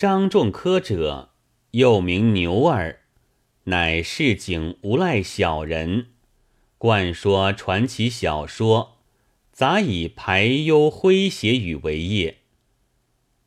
[0.00, 1.32] 张仲科者，
[1.72, 3.00] 又名牛儿，
[3.64, 6.06] 乃市井无赖小人，
[6.78, 8.96] 惯说传奇小说，
[9.52, 12.38] 杂以排忧诙谐语为业。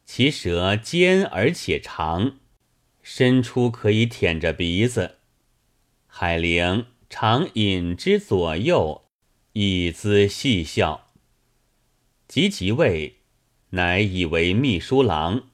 [0.06, 2.38] 其舌尖而且长，
[3.02, 5.16] 伸出可以舔着鼻子。
[6.06, 9.06] 海灵常引之左右，
[9.54, 11.08] 以资戏笑。
[12.28, 13.22] 及即位，
[13.72, 15.46] 乃以为秘书郎。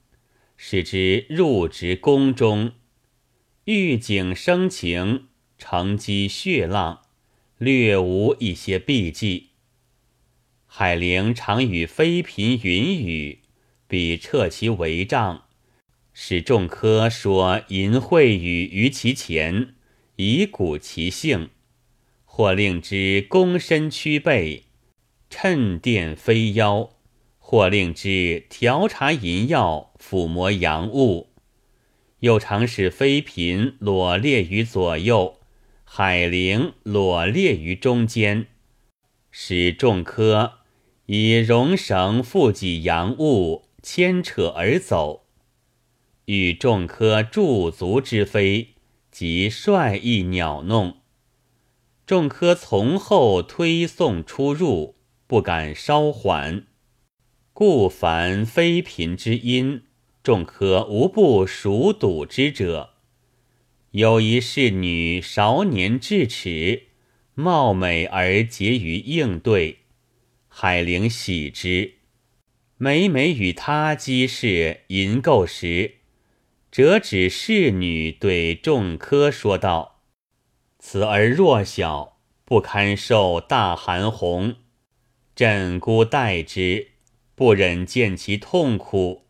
[0.61, 2.73] 使之入职宫中，
[3.63, 7.03] 御景生情，乘机血浪，
[7.57, 9.51] 略无一些避忌。
[10.65, 13.39] 海陵常与妃嫔云雨，
[13.87, 15.45] 比撤其帷帐，
[16.11, 19.75] 使众科说淫秽语于其前，
[20.17, 21.51] 以鼓其性，
[22.25, 24.65] 或令之躬身屈背，
[25.29, 26.98] 趁殿飞腰。
[27.49, 31.29] 或令之调查淫药，抚摸阳物；
[32.19, 35.39] 又常使妃嫔裸列于左右，
[35.83, 38.45] 海灵裸列于中间，
[39.31, 40.59] 使众科
[41.07, 45.25] 以绒绳缚己阳物，牵扯而走。
[46.25, 48.75] 与众科驻足之非，
[49.09, 50.97] 即率意鸟弄。
[52.05, 56.67] 众科从后推送出入，不敢稍缓。
[57.59, 59.83] 故凡妃嫔之音，
[60.23, 62.91] 众科无不熟睹之者。
[63.91, 66.83] 有一侍女少年智齿，
[67.33, 69.79] 貌美而结于应对，
[70.47, 71.95] 海灵喜之。
[72.77, 75.95] 每每与他击事淫垢时，
[76.71, 79.99] 折指侍女对众科说道
[80.79, 84.55] ：“此儿弱小，不堪受大寒红，
[85.35, 86.91] 朕孤待之。”
[87.39, 89.23] 不忍见其痛苦，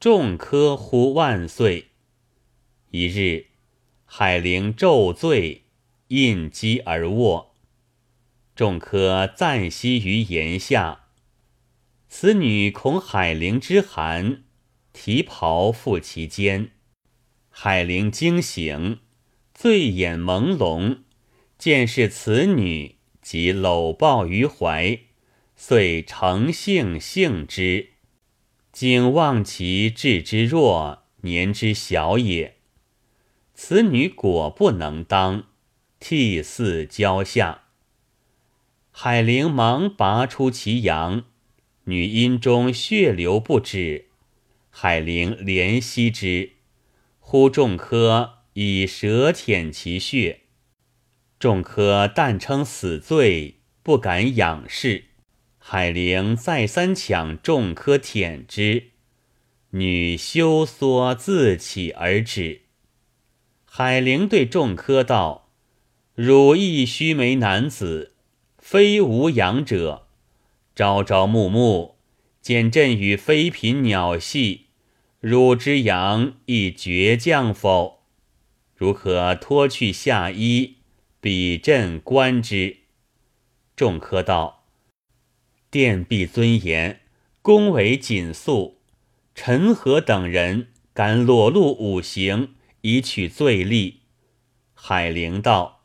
[0.00, 1.90] 众科呼万岁。
[2.90, 3.46] 一日，
[4.04, 5.66] 海灵昼醉，
[6.08, 7.54] 应机而卧，
[8.56, 11.02] 众科暂息于檐下。
[12.08, 14.42] 此女恐海灵之寒，
[14.92, 16.72] 提袍覆其肩。
[17.48, 18.98] 海灵惊醒，
[19.54, 21.02] 醉眼朦胧，
[21.56, 25.05] 见是此女，即搂抱于怀。
[25.58, 27.88] 遂诚性性之，
[28.72, 32.56] 景望其志之弱，年之小也。
[33.54, 35.46] 此女果不能当，
[35.98, 37.62] 涕泗交下。
[38.90, 41.24] 海灵忙拔出其阳，
[41.84, 44.08] 女阴中血流不止。
[44.68, 46.52] 海灵怜惜之，
[47.18, 50.40] 呼众科以舌舔其血。
[51.38, 55.06] 众科但称死罪，不敢仰视。
[55.68, 58.90] 海灵再三抢众科舔之，
[59.70, 62.60] 女羞缩自起而止。
[63.64, 65.50] 海灵对众科道
[66.14, 68.14] ：“汝亦须眉男子，
[68.58, 70.06] 非无养者。
[70.76, 71.96] 朝朝暮暮，
[72.40, 74.66] 见朕与妃嫔鸟戏，
[75.18, 78.04] 汝之阳亦倔强否？
[78.76, 80.76] 如可脱去下衣，
[81.20, 82.76] 比朕观之。”
[83.74, 84.65] 众科道。
[85.70, 87.00] 殿陛尊严，
[87.42, 88.78] 宫闱谨肃。
[89.34, 94.00] 陈和等人敢裸露五行，以取罪利。
[94.72, 95.82] 海陵道：“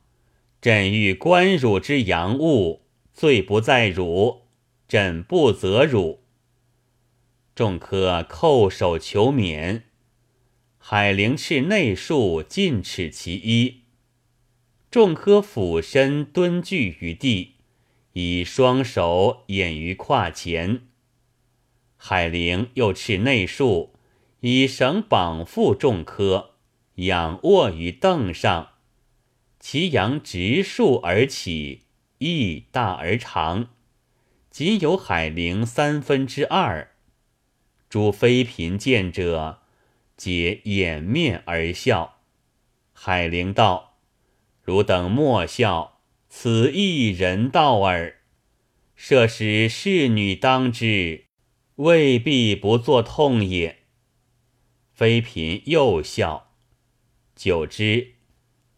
[0.61, 2.83] 朕欲观汝之阳物，
[3.13, 4.43] 罪不在汝，
[4.87, 6.23] 朕不责汝。”
[7.53, 9.83] 众科叩首求免。
[10.77, 13.81] 海陵斥内束，尽齿其一。
[14.89, 17.55] 众科俯身蹲踞于地。
[18.13, 20.81] 以双手掩于胯前，
[21.95, 23.93] 海灵又持内束，
[24.41, 26.55] 以绳绑缚众科，
[26.95, 28.71] 仰卧于凳上，
[29.59, 31.83] 其阳直竖而起，
[32.17, 33.69] 翼大而长，
[34.49, 36.91] 仅有海灵三分之二。
[37.87, 39.59] 诸妃嫔见者，
[40.17, 42.17] 皆掩面而笑。
[42.93, 43.95] 海灵道
[44.63, 45.90] ：“汝等莫笑。”
[46.33, 48.21] 此亦人道耳，
[48.95, 51.25] 设使侍女当之，
[51.75, 53.79] 未必不作痛也。
[54.93, 56.53] 妃嫔又笑，
[57.35, 58.13] 久之，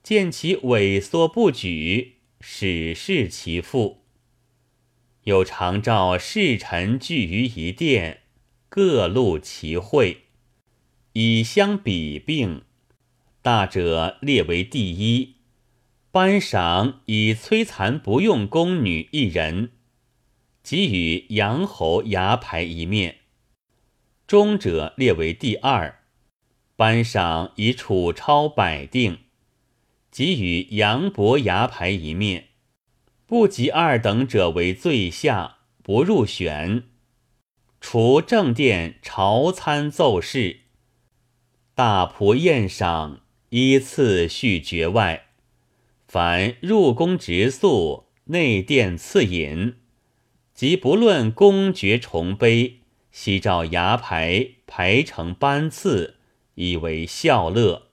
[0.01, 4.03] 见其萎缩不举，始是其父。
[5.25, 8.23] 有常召侍臣聚于一殿，
[8.67, 10.23] 各路其会，
[11.13, 12.63] 以相比并。
[13.43, 15.35] 大者列为第一。
[16.13, 19.71] 颁赏以摧残不用宫女一人，
[20.61, 23.21] 给予杨侯牙牌一面。
[24.27, 26.01] 中者列为第二。
[26.75, 29.21] 班赏以楚超百定，
[30.11, 32.49] 给予杨伯牙牌一面。
[33.25, 36.83] 不及二等者为最下，不入选。
[37.81, 40.59] 除正殿朝参奏事，
[41.73, 45.29] 大仆宴赏依次序爵外，
[46.13, 49.77] 凡入宫直宿、内殿赐饮，
[50.53, 52.73] 即不论公爵重卑，
[53.09, 56.17] 悉照牙牌排成班次，
[56.53, 57.87] 以为孝乐。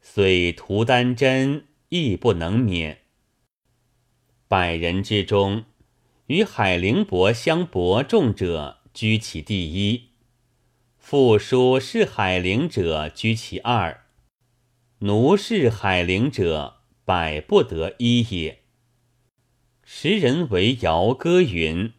[0.00, 3.02] 虽图丹真，亦不能免。
[4.48, 5.66] 百人之中，
[6.28, 10.08] 与海陵伯相伯仲者居其第一，
[10.96, 14.06] 父叔是海陵者居其二，
[15.00, 18.60] 奴是海陵者百不得一也。
[19.82, 21.92] 时人为谣歌云：“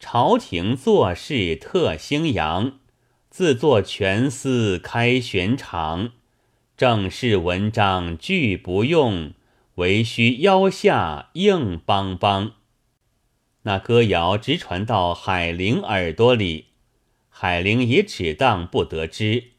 [0.00, 2.78] 朝廷做事特兴扬，
[3.30, 6.12] 自作全司开玄场，
[6.76, 9.32] 正式文章俱不用。”
[9.78, 12.54] 唯需腰下硬邦邦。
[13.62, 16.70] 那歌谣直传到海灵耳朵里，
[17.28, 19.52] 海灵也只当不得知，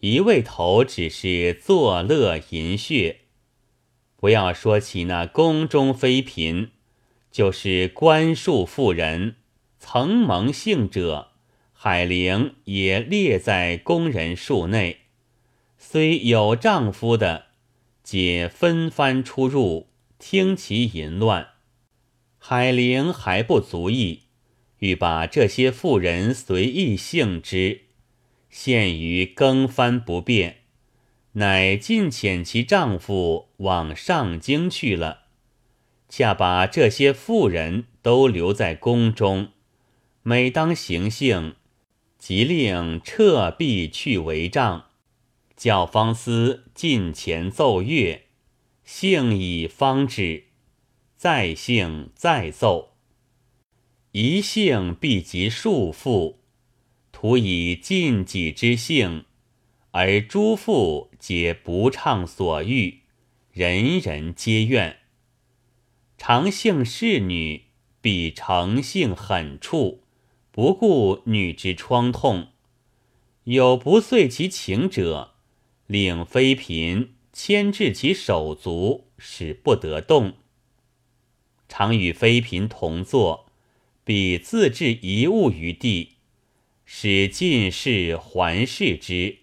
[0.00, 3.21] 一味头只是作乐淫血。
[4.22, 6.68] 不要说起那宫中妃嫔，
[7.32, 9.34] 就是官庶妇人，
[9.80, 11.32] 曾蒙幸者，
[11.72, 14.98] 海灵也列在宫人数内。
[15.76, 17.46] 虽有丈夫的。
[18.04, 19.88] 皆纷番出入，
[20.20, 21.48] 听其淫乱。
[22.38, 24.26] 海灵还不足意，
[24.78, 27.86] 欲把这些妇人随意性之，
[28.48, 30.61] 陷于更番不便，
[31.32, 35.22] 乃尽遣其丈夫往上京去了，
[36.08, 39.48] 恰把这些妇人都留在宫中。
[40.22, 41.56] 每当行幸，
[42.18, 44.86] 即令撤壁去帷帐。
[45.56, 48.22] 教方司近前奏乐，
[48.84, 50.44] 幸以方止，
[51.16, 52.94] 再幸再奏。
[54.10, 56.40] 一幸必及数妇，
[57.10, 59.24] 徒以尽己之幸，
[59.92, 63.00] 而诸妇皆不畅所欲，
[63.52, 65.00] 人人皆怨。
[66.16, 67.64] 常幸侍女，
[68.00, 70.02] 必诚性狠处，
[70.50, 72.48] 不顾女之疮痛，
[73.44, 75.34] 有不遂其情者。
[75.86, 80.36] 令妃嫔牵制其手足，使不得动。
[81.68, 83.50] 常与妃嫔同坐，
[84.04, 86.12] 必自置一物于地，
[86.86, 89.40] 使进士环视之。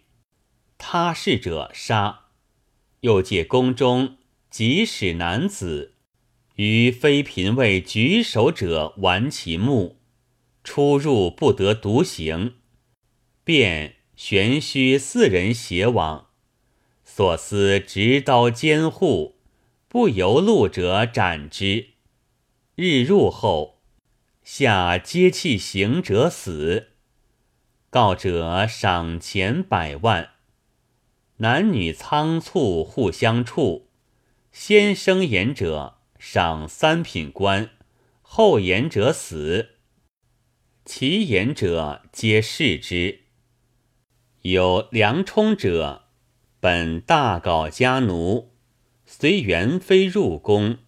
[0.80, 2.22] 他事者杀。
[3.02, 4.18] 又借宫中
[4.50, 5.94] 即使男子
[6.56, 10.02] 于妃嫔位举手者玩其目，
[10.64, 12.56] 出入不得独行，
[13.44, 16.30] 便玄虚四人携往。
[17.06, 19.40] 所思执刀监护，
[19.88, 21.92] 不由路者斩之。
[22.76, 23.82] 日入后，
[24.44, 26.90] 下皆弃行者死。
[27.90, 30.32] 告者赏钱百万。
[31.42, 33.88] 男女仓促互相处，
[34.52, 37.70] 先生言者赏三品官，
[38.22, 39.70] 后言者死。
[40.84, 43.22] 其言者皆视之。
[44.42, 46.08] 有梁冲者。
[46.60, 48.52] 本大稿家奴，
[49.06, 50.80] 随元妃入宫，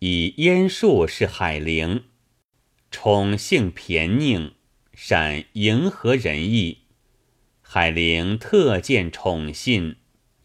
[0.00, 2.04] 以燕术是海陵，
[2.90, 4.52] 宠性偏佞，
[4.92, 6.85] 善迎合人意。
[7.76, 9.96] 海陵特见宠信，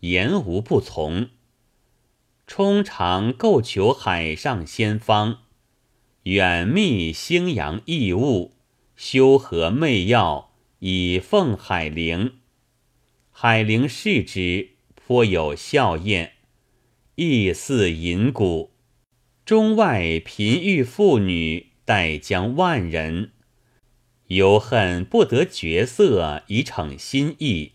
[0.02, 1.30] 言无不从。
[2.46, 5.38] 冲常构求海上仙方，
[6.24, 8.52] 远觅星阳异物，
[8.98, 12.34] 修和媚药，以奉海陵。
[13.32, 16.32] 海陵视之，颇有笑靥，
[17.16, 18.72] 亦似银骨。
[19.46, 23.32] 中外贫欲妇女，待将万人，
[24.34, 27.74] 犹恨不得绝色，以逞心意。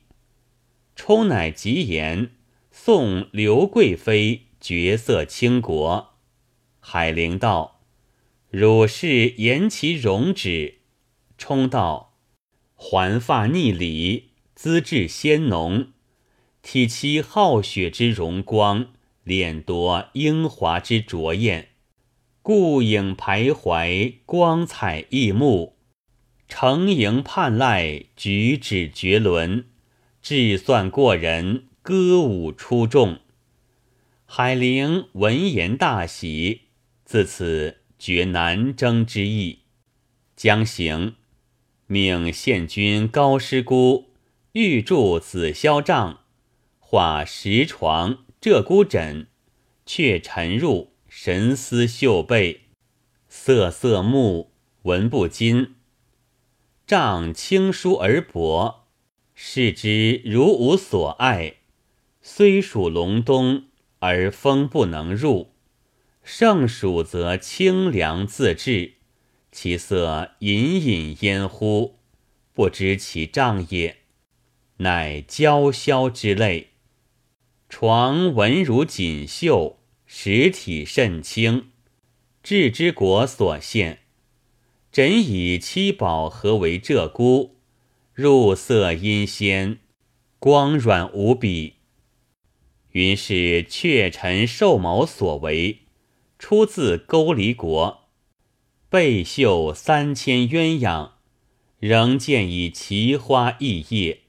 [0.94, 2.30] 冲乃急言
[2.70, 6.14] 送刘贵妃绝色倾国。
[6.80, 7.82] 海陵道
[8.48, 10.78] ：“汝是言其容止。”
[11.36, 12.14] 冲道
[12.74, 15.88] ：“环发逆礼。”资质鲜浓，
[16.62, 18.86] 体其好雪之荣光，
[19.22, 21.68] 脸夺英华之卓艳，
[22.40, 25.75] 顾影徘徊，光彩异目，
[26.48, 29.64] 成盈盼赖，举止绝伦，
[30.22, 33.18] 智算过人，歌舞出众。
[34.24, 36.62] 海陵闻言大喜，
[37.04, 39.60] 自此绝南征之意，
[40.34, 41.14] 将行。
[41.86, 44.10] 命县君高师姑
[44.52, 46.20] 御铸紫霄帐，
[46.80, 49.28] 画石床、鹧鸪枕，
[49.84, 52.62] 却沉入神思绣被，
[53.28, 54.50] 色色目，
[54.82, 55.75] 闻不禁。
[56.86, 58.86] 帐轻疏而薄，
[59.34, 61.56] 视之如无所爱。
[62.22, 63.64] 虽属隆冬，
[63.98, 65.48] 而风不能入；
[66.22, 68.94] 盛暑则清凉自至。
[69.50, 71.98] 其色隐隐烟乎，
[72.52, 73.96] 不知其帐也，
[74.76, 76.68] 乃娇绡之类。
[77.68, 81.70] 床纹如锦绣，实体甚轻，
[82.44, 84.02] 雉之国所献。
[84.96, 87.50] 枕以七宝合为鹧鸪，
[88.14, 89.80] 入色阴鲜，
[90.38, 91.74] 光软无比。
[92.92, 95.80] 云是雀臣兽毛所为，
[96.38, 98.04] 出自勾离国。
[98.88, 101.10] 背绣三千鸳鸯，
[101.78, 104.20] 仍见以奇花异叶，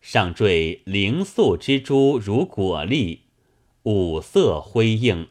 [0.00, 3.22] 上缀灵素之珠，如果粒，
[3.82, 5.26] 五色辉映。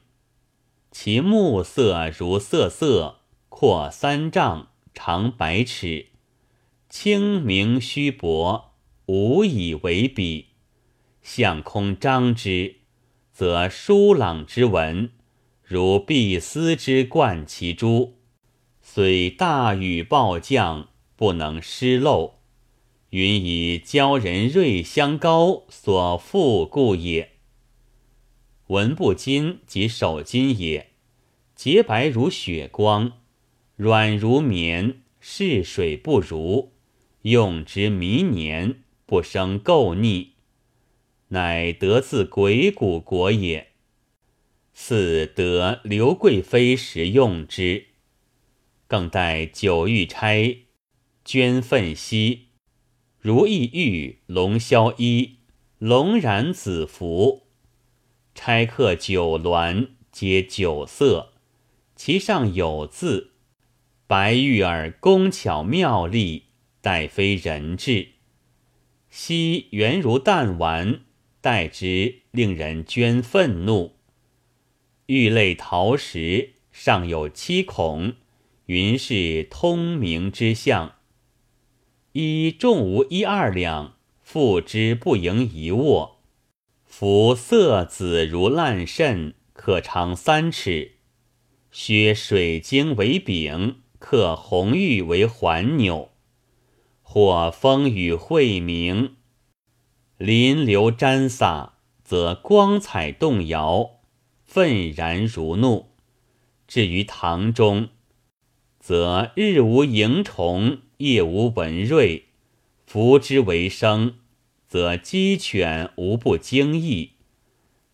[0.92, 6.08] 其目色如瑟瑟，阔三丈，长百尺，
[6.88, 8.74] 清明虚薄，
[9.08, 10.48] 无以为比。
[11.22, 12.76] 向空张之，
[13.32, 15.10] 则疏朗之文，
[15.64, 18.20] 如碧丝之冠其珠。
[18.82, 22.40] 虽大雨暴降，不能失漏。
[23.10, 27.32] 云以鲛人瑞香膏所附故也。
[28.68, 30.92] 文不金即手巾也，
[31.56, 33.23] 洁白如雪光，
[33.84, 36.72] 软如绵，试水不如，
[37.24, 40.36] 用之弥年，不生垢腻，
[41.28, 43.72] 乃得自鬼谷国也。
[44.74, 47.88] 似得刘贵妃时用之。
[48.88, 50.60] 更待九玉钗
[51.26, 52.48] 捐粪兮，
[53.20, 55.40] 如意玉龙霄衣，
[55.78, 57.48] 龙染紫服，
[58.34, 61.34] 钗刻九鸾，皆九色，
[61.98, 63.33] 其上有字，
[64.16, 66.44] 白玉儿工巧妙丽，
[66.82, 68.10] 待非人质。
[69.10, 71.00] 兮圆如弹丸，
[71.42, 73.96] 待之令人捐愤怒。
[75.08, 78.14] 玉类陶石，上有七孔。
[78.68, 80.94] 云是通明之象，
[82.12, 86.20] 一重无一二两，付之不盈一握。
[86.86, 90.98] 夫色紫如烂肾，可长三尺。
[91.72, 96.10] 削水晶为柄，刻红玉为环钮。
[97.02, 99.16] 或风雨晦明，
[100.18, 104.02] 临流沾洒，则光彩动摇，
[104.44, 105.94] 愤然如怒。
[106.68, 107.88] 至于堂中。
[108.78, 112.24] 则日无萤虫，夜无蚊蕤，
[112.86, 114.16] 服之为生，
[114.68, 117.12] 则鸡犬无不惊异；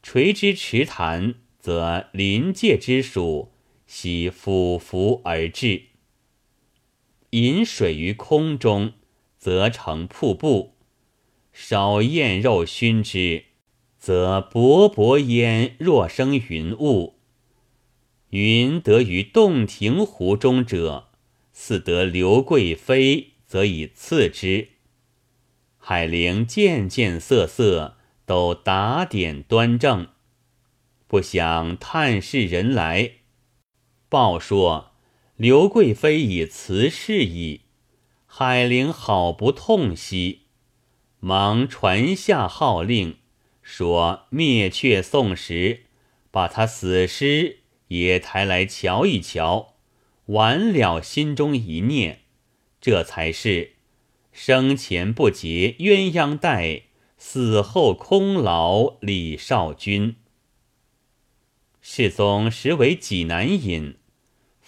[0.01, 3.51] 垂之池潭，则临界之鼠
[3.86, 5.88] 喜俯伏而至。
[7.32, 8.94] 饮水于空中，
[9.38, 10.74] 则成瀑布；
[11.54, 13.46] 烧焰肉熏之，
[13.98, 17.20] 则勃勃烟若生云雾。
[18.30, 21.10] 云得于洞庭湖中者，
[21.52, 24.70] 似得刘贵妃，则以次之。
[25.78, 30.08] 海陵件件色色，都打点端正。
[31.08, 33.14] 不想探视人来，
[34.08, 34.88] 报说
[35.39, 37.62] 刘贵妃已辞世矣。
[38.25, 40.41] 海陵好不痛惜，
[41.22, 43.15] 忙传下号令，
[43.62, 45.86] 说灭却宋时，
[46.29, 47.60] 把他死尸。
[47.88, 49.75] 也抬来瞧一瞧，
[50.25, 52.24] 完了心中一念，
[52.81, 53.75] 这才是
[54.34, 56.81] 生前不结鸳鸯带，
[57.17, 60.17] 死后空劳李少君。
[61.79, 63.96] 世宗实为济南尹，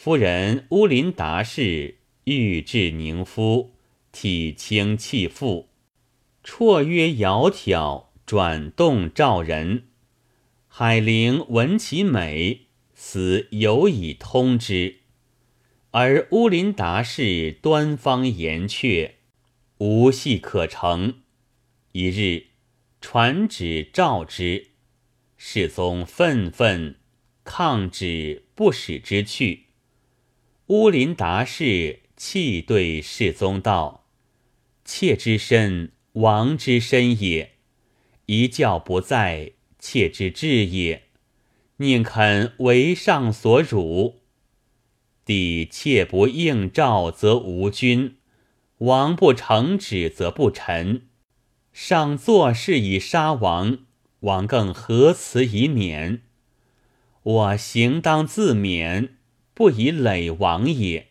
[0.03, 3.75] 夫人乌林达氏玉质凝肤，
[4.11, 5.69] 体轻气富，
[6.43, 9.83] 绰约窈窕，转动照人。
[10.67, 12.61] 海陵闻其美。
[12.95, 15.01] 死有以通之，
[15.91, 19.11] 而乌林达氏端方言阙，
[19.77, 21.21] 无戏可成。
[21.91, 22.47] 一日，
[22.99, 24.69] 传旨召之，
[25.37, 26.95] 世宗愤愤，
[27.43, 29.65] 抗旨不使之去。
[30.71, 34.05] 乌林达氏泣对世宗道
[34.85, 37.49] ：“妾之身，王之身也；
[38.27, 41.09] 一教不在，妾之志也。”
[41.75, 44.21] 宁肯为上所辱，
[45.25, 48.15] 帝妾不应诏，则无君；
[48.77, 51.01] 王不成旨则不臣。
[51.73, 53.79] 上作事以杀王，
[54.21, 56.21] 王更何辞以免？
[57.23, 59.09] 我行当自勉，
[59.53, 61.07] 不以累亡也。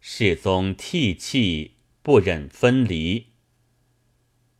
[0.00, 1.72] 世宗涕泣，
[2.02, 3.26] 不忍分离。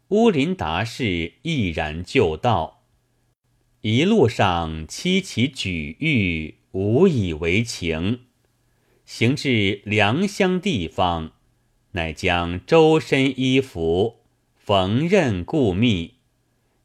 [0.09, 2.85] 乌林达氏毅然就道，
[3.81, 8.21] 一路上七其举欲，无以为情。
[9.05, 11.33] 行至良乡地方，
[11.93, 14.21] 乃将周身衣服
[14.57, 16.15] 缝纫固密，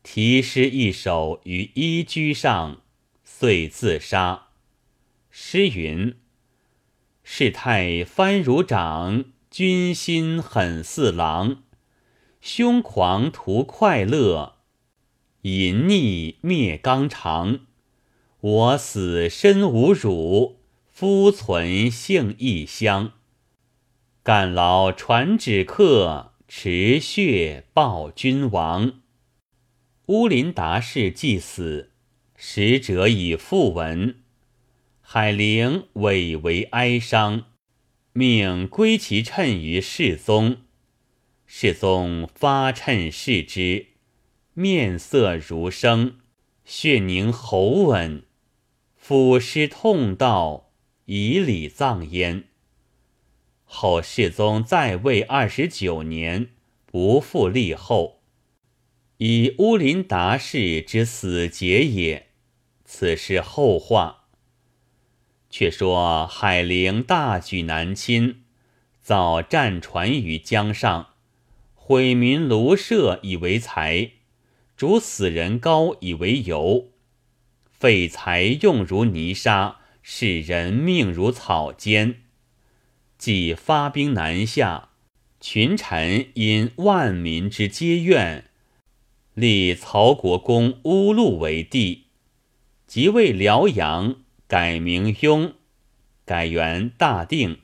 [0.04, 2.82] 题诗一首于衣居上。
[3.24, 4.47] 遂自杀。
[5.40, 6.16] 诗云
[7.24, 11.62] ：“世态翻如掌，君心狠似狼。
[12.42, 14.56] 凶狂图快乐，
[15.44, 17.60] 淫逆灭纲常。
[18.40, 20.58] 我死身无辱，
[20.90, 23.14] 夫存性异香。
[24.24, 29.02] 干劳传旨客，持血报君王。”
[30.08, 31.92] 乌林达氏既死。
[32.36, 34.16] 使者以复闻，
[35.10, 37.46] 海陵委为哀伤，
[38.12, 40.58] 命归其称于世宗。
[41.46, 43.86] 世宗发称视之，
[44.54, 46.18] 面色如生，
[46.66, 48.26] 血凝喉吻，
[49.02, 50.74] 抚尸痛道，
[51.06, 52.44] 以礼葬焉。
[53.64, 56.50] 后世宗在位二十九年，
[56.86, 58.20] 不复立后，
[59.20, 62.28] 以乌林达氏之死节也。
[62.84, 64.26] 此是后话。
[65.50, 68.44] 却说海陵大举南侵，
[69.02, 71.10] 造战船于江上，
[71.74, 74.12] 毁民庐舍以为财，
[74.76, 76.90] 逐死人膏以为油，
[77.72, 82.16] 废财用如泥沙，使人命如草菅。
[83.18, 84.90] 既发兵南下，
[85.40, 88.46] 群臣因万民之皆怨，
[89.34, 92.04] 立曹国公乌禄为帝。
[92.86, 95.56] 即位辽阳，改名雍，
[96.24, 97.60] 改元大定。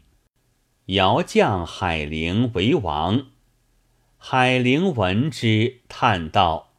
[0.87, 3.27] 尧将海陵为王。
[4.17, 6.73] 海陵闻之，叹道：“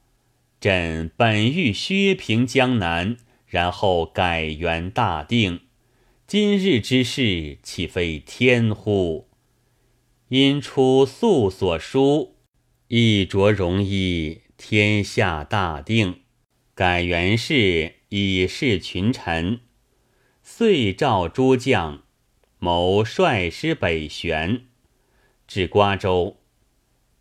[0.61, 5.61] 朕本欲削平江南，然后改元大定。
[6.27, 9.29] 今日之事，岂非天乎？
[10.29, 12.37] 因出素所书，
[12.89, 16.21] 一着容衣，天下大定。
[16.75, 19.59] 改元氏。”以示群臣，
[20.47, 22.03] 遂召诸将，
[22.59, 24.67] 谋率师北旋，
[25.49, 26.37] 至瓜州。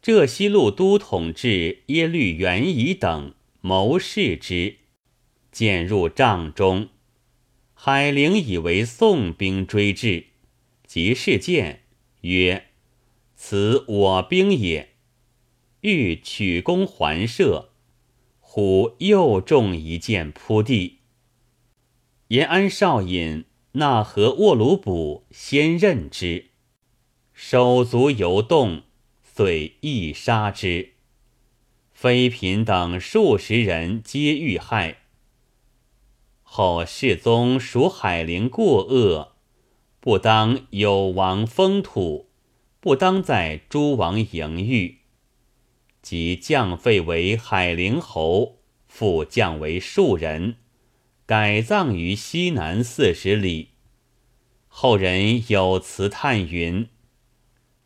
[0.01, 4.75] 浙西路都统制耶律元仪等谋士之，
[5.53, 6.89] 渐入帐中。
[7.73, 10.25] 海陵以为宋兵追至，
[10.86, 11.83] 即事见
[12.21, 12.65] 曰
[13.38, 14.89] ：“此我兵也。”
[15.79, 17.69] 欲取弓还射。
[18.41, 20.99] 虎又中一箭，扑地。
[22.33, 26.47] 延安少尹纳河沃鲁卜先刃之，
[27.31, 28.81] 手足犹动，
[29.21, 30.93] 遂亦杀之。
[31.91, 35.01] 妃嫔等数十人皆遇害。
[36.41, 39.33] 后世宗属海陵过恶，
[39.99, 42.31] 不当有王封土，
[42.79, 45.01] 不当在诸王营狱。
[46.01, 50.55] 即降废为海陵侯，复降为庶人，
[51.33, 53.69] 改葬于西南四十里。
[54.67, 56.87] 后人有词叹云：“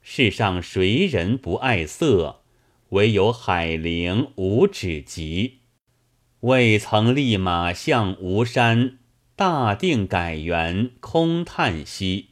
[0.03, 2.41] 世上谁人不爱色？
[2.89, 5.59] 唯有海陵无止极。
[6.41, 8.97] 未曾立马向吴山，
[9.37, 12.31] 大定改元，空叹息，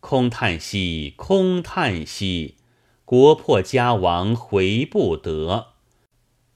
[0.00, 2.56] 空叹息，空叹息。”
[3.06, 5.68] 国破家亡回不得，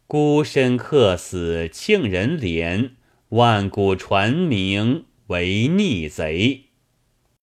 [0.06, 2.90] 孤身客死庆人怜，
[3.30, 6.67] 万古传名为逆贼。